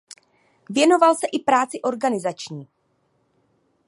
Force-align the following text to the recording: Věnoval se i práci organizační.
Věnoval 0.69 1.15
se 1.15 1.27
i 1.27 1.39
práci 1.39 1.81
organizační. 1.81 2.67